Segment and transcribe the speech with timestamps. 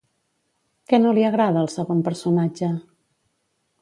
[0.93, 2.71] Què no li agrada al segon personatge?